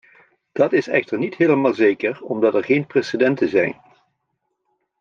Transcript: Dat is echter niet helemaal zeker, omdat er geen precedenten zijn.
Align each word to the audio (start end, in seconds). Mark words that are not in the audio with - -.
Dat 0.51 0.73
is 0.73 0.87
echter 0.87 1.17
niet 1.17 1.35
helemaal 1.35 1.73
zeker, 1.73 2.21
omdat 2.23 2.55
er 2.55 2.63
geen 2.63 2.87
precedenten 2.87 3.49
zijn. 3.49 3.81